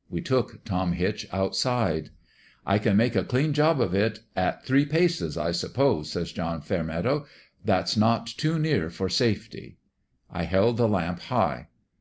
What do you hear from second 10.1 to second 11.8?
I held the lamp high.